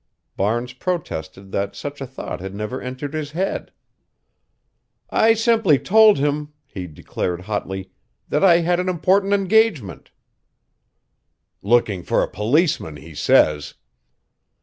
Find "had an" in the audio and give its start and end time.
8.61-8.89